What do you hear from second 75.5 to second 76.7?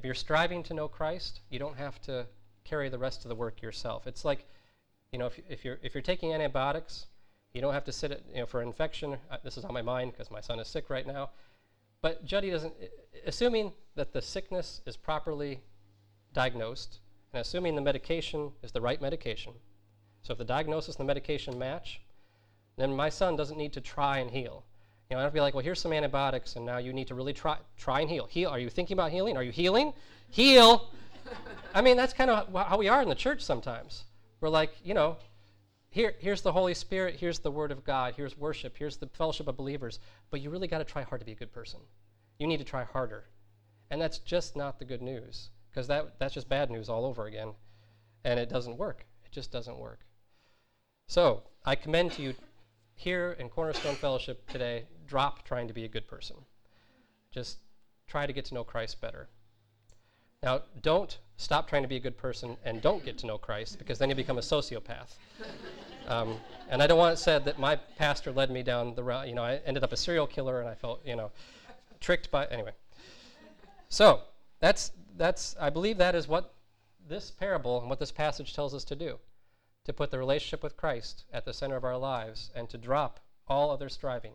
I believe that is what